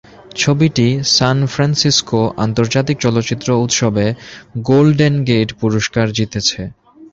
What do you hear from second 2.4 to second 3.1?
আন্তর্জাতিক